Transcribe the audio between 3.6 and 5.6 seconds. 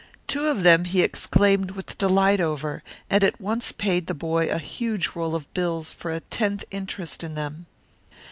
paid the boy a huge roll of